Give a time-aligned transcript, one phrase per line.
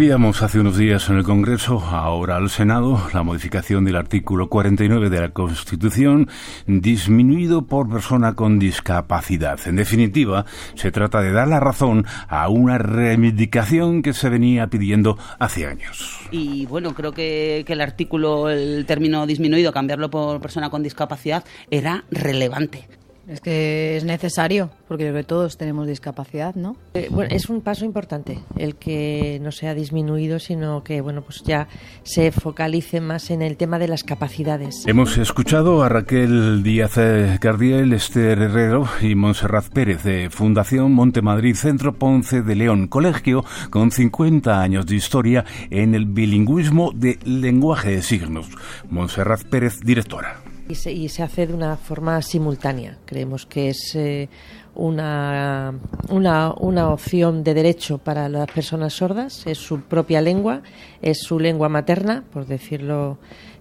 [0.00, 5.10] Recibíamos hace unos días en el Congreso, ahora al Senado, la modificación del artículo 49
[5.10, 6.30] de la Constitución,
[6.66, 9.60] disminuido por persona con discapacidad.
[9.66, 15.18] En definitiva, se trata de dar la razón a una reivindicación que se venía pidiendo
[15.38, 16.18] hace años.
[16.30, 21.44] Y bueno, creo que, que el artículo, el término disminuido, cambiarlo por persona con discapacidad,
[21.70, 22.88] era relevante.
[23.28, 26.76] Es que es necesario, porque todos tenemos discapacidad, ¿no?
[26.94, 31.42] Eh, bueno, es un paso importante el que no sea disminuido, sino que bueno, pues
[31.44, 31.68] ya
[32.02, 34.84] se focalice más en el tema de las capacidades.
[34.86, 36.98] Hemos escuchado a Raquel Díaz
[37.40, 43.90] Cardiel, Esther Herrero y Montserrat Pérez de Fundación Montemadrid Centro Ponce de León, colegio con
[43.90, 48.48] 50 años de historia en el bilingüismo de lenguaje de signos.
[48.88, 52.98] Montserrat Pérez, directora y se, hace de una forma simultánea.
[53.04, 54.28] Creemos que es eh,
[54.74, 55.74] una,
[56.08, 60.62] una, una, opción de derecho para las personas sordas, es su propia lengua,
[61.02, 63.18] es su lengua materna, por decirlo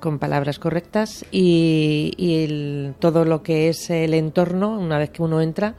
[0.00, 5.40] con palabras correctas, y, y todo lo que es el entorno, una vez que uno
[5.40, 5.74] entra,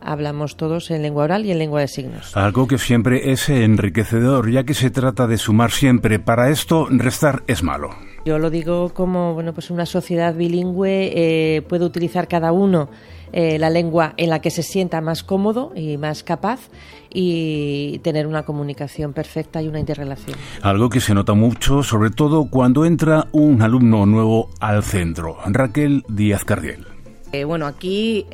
[0.00, 2.36] hablamos todos en lengua oral y en lengua de signos.
[2.36, 6.18] Algo que siempre es enriquecedor, ya que se trata de sumar siempre.
[6.18, 7.90] Para esto, restar es malo.
[8.28, 12.90] Yo lo digo como bueno, pues una sociedad bilingüe eh, puede utilizar cada uno
[13.32, 16.68] eh, la lengua en la que se sienta más cómodo y más capaz
[17.08, 20.36] y tener una comunicación perfecta y una interrelación.
[20.60, 25.38] Algo que se nota mucho, sobre todo cuando entra un alumno nuevo al centro.
[25.46, 26.84] Raquel Díaz Cardiel.
[27.32, 28.26] Eh, bueno, aquí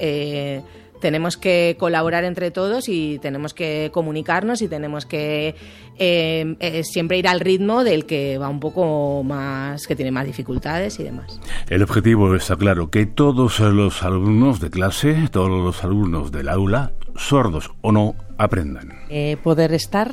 [1.04, 5.54] tenemos que colaborar entre todos y tenemos que comunicarnos y tenemos que
[5.98, 10.24] eh, eh, siempre ir al ritmo del que va un poco más, que tiene más
[10.24, 11.38] dificultades y demás.
[11.68, 16.92] El objetivo está claro, que todos los alumnos de clase, todos los alumnos del aula,
[17.16, 18.94] sordos o no, aprendan.
[19.10, 20.12] Eh, poder estar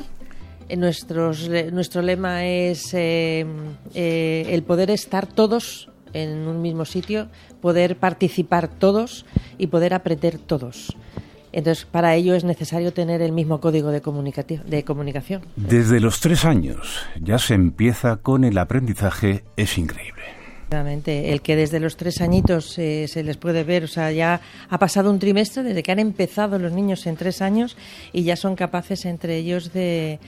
[0.76, 7.28] Nuestros, nuestro lema es el poder estar todos en un mismo sitio,
[7.60, 9.26] poder participar todos
[9.58, 10.96] y poder aprender todos.
[11.52, 15.42] Entonces, para ello es necesario tener el mismo código de, de comunicación.
[15.56, 20.11] Desde los tres años ya se empieza con el aprendizaje, es increíble.
[20.72, 24.78] El que desde los tres añitos eh, se les puede ver, o sea, ya ha
[24.78, 27.76] pasado un trimestre desde que han empezado los niños en tres años
[28.12, 30.18] y ya son capaces entre ellos de,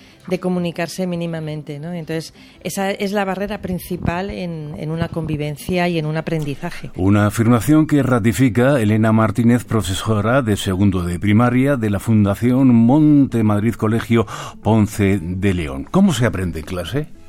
[0.40, 1.92] comunicarse mínimamente, ¿no?
[1.92, 6.90] Entonces, esa es la barrera principal en, una convivencia y en un aprendizaje.
[6.96, 13.42] Una afirmación que ratifica Elena Martínez, profesora de segundo de primaria de la Fundación Monte
[13.42, 14.26] Madrid Colegio
[14.62, 15.86] Ponce de León.
[15.90, 17.23] ¿Cómo se aprende en clase?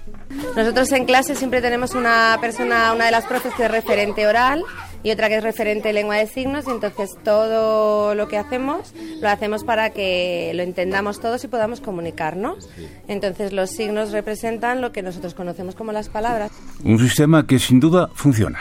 [0.56, 4.64] Nosotros en clase siempre tenemos una persona, una de las profes que es referente oral
[5.04, 9.30] y otra que es referente lengua de signos y entonces todo lo que hacemos lo
[9.30, 12.68] hacemos para que lo entendamos todos y podamos comunicarnos.
[13.08, 16.52] Entonces los signos representan lo que nosotros conocemos como las palabras.
[16.84, 18.60] Un sistema que sin duda funciona.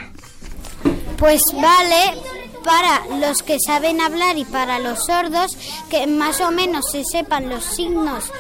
[1.16, 2.20] Pues vale
[2.64, 5.56] para los que saben hablar y para los sordos
[5.90, 8.32] que más o menos se sepan los signos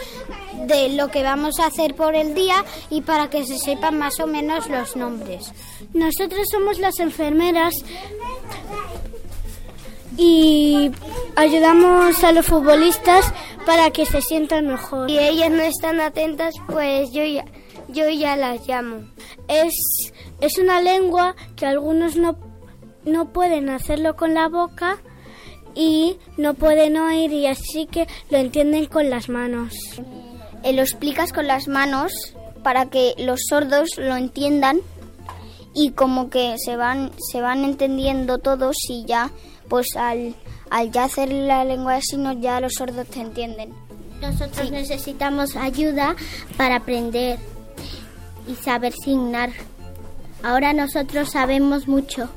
[0.66, 4.20] de lo que vamos a hacer por el día y para que se sepan más
[4.20, 5.52] o menos los nombres.
[5.92, 7.74] Nosotros somos las enfermeras
[10.16, 10.90] y
[11.36, 13.32] ayudamos a los futbolistas
[13.66, 15.08] para que se sientan mejor.
[15.08, 17.44] Si ellas no están atentas, pues yo ya,
[17.88, 19.08] yo ya las llamo.
[19.48, 19.74] Es,
[20.40, 22.36] es una lengua que algunos no,
[23.04, 24.98] no pueden hacerlo con la boca
[25.74, 29.74] y no pueden oír y así que lo entienden con las manos.
[30.64, 32.12] Eh, lo explicas con las manos
[32.62, 34.80] para que los sordos lo entiendan
[35.74, 39.30] y como que se van se van entendiendo todos y ya
[39.68, 40.34] pues al,
[40.70, 43.74] al ya hacer la lengua de signos ya los sordos te entienden.
[44.22, 46.16] Nosotros necesitamos ayuda
[46.56, 47.38] para aprender
[48.48, 49.50] y saber signar.
[50.42, 52.30] Ahora nosotros sabemos mucho.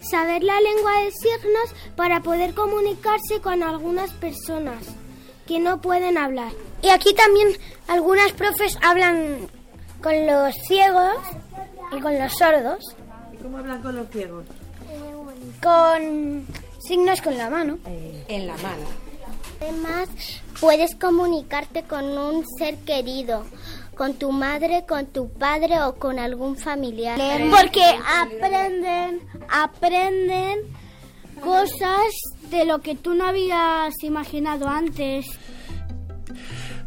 [0.00, 4.84] Saber la lengua de signos para poder comunicarse con algunas personas
[5.46, 6.52] que no pueden hablar.
[6.82, 7.48] Y aquí también
[7.88, 9.48] algunas profes hablan
[10.02, 11.16] con los ciegos
[11.96, 12.96] y con los sordos.
[13.32, 14.44] ¿Y cómo hablan con los ciegos?
[15.62, 16.46] Con
[16.80, 17.78] signos con la mano.
[17.86, 18.84] Eh, en la mano.
[19.60, 20.08] Además,
[20.60, 23.44] puedes comunicarte con un ser querido,
[23.96, 27.18] con tu madre, con tu padre o con algún familiar.
[27.50, 27.84] Porque
[28.20, 30.60] aprenden, aprenden
[31.42, 32.12] cosas
[32.50, 35.26] de lo que tú no habías imaginado antes.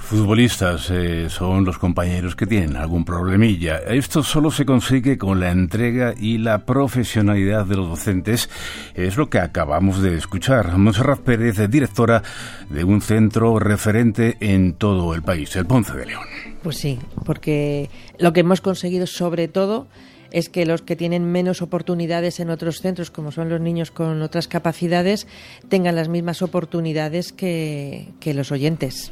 [0.06, 3.78] Futbolistas eh, son los compañeros que tienen algún problemilla.
[3.78, 8.48] Esto solo se consigue con la entrega y la profesionalidad de los docentes.
[8.94, 10.78] Es lo que acabamos de escuchar.
[10.78, 12.22] Monserrat Pérez, directora
[12.70, 16.24] de un centro referente en todo el país, el Ponce de León.
[16.62, 19.88] Pues sí, porque lo que hemos conseguido sobre todo
[20.30, 24.22] es que los que tienen menos oportunidades en otros centros, como son los niños con
[24.22, 25.26] otras capacidades,
[25.68, 29.12] tengan las mismas oportunidades que los oyentes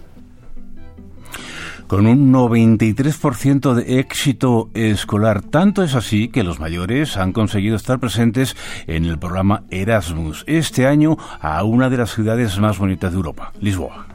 [1.87, 5.41] con un 93% de éxito escolar.
[5.41, 8.55] Tanto es así que los mayores han conseguido estar presentes
[8.87, 13.51] en el programa Erasmus, este año a una de las ciudades más bonitas de Europa,
[13.59, 14.07] Lisboa.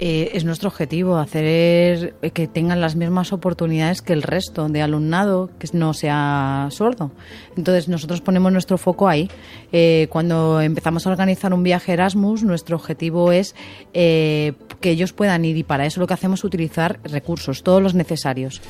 [0.00, 5.50] Eh, es nuestro objetivo, hacer que tengan las mismas oportunidades que el resto de alumnado
[5.58, 7.10] que no sea sordo.
[7.56, 9.28] Entonces nosotros ponemos nuestro foco ahí.
[9.72, 13.56] Eh, cuando empezamos a organizar un viaje Erasmus, nuestro objetivo es
[13.92, 17.82] eh, que ellos puedan ir y para eso lo que hacemos es utilizar recursos, todos
[17.82, 18.60] los necesarios.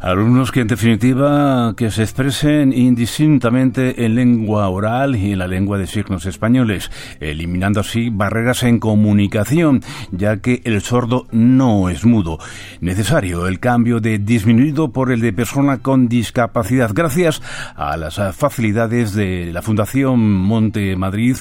[0.00, 5.78] Alumnos que en definitiva que se expresen indistintamente en lengua oral y en la lengua
[5.78, 6.90] de signos españoles,
[7.20, 12.38] eliminando así barreras en comunicación, ya que el sordo no es mudo.
[12.80, 17.40] Necesario el cambio de disminuido por el de persona con discapacidad, gracias
[17.74, 21.36] a las facilidades de la Fundación Monte Madrid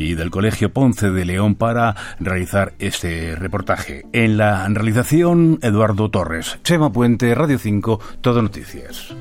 [0.00, 4.06] y del Colegio Ponce de León para realizar este reportaje.
[4.12, 6.58] En la realización, Eduardo Torres.
[6.64, 9.14] Chema Puente, Radio 5, Todo Noticias.